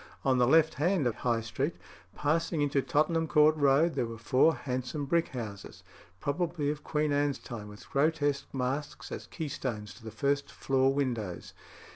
[0.25, 1.75] On the left hand of High Street,
[2.15, 5.83] passing into Tottenham Court Road, there were four handsome brick houses,
[6.19, 11.53] probably of Queen Anne's time, with grotesque masks as keystones to the first floor windows.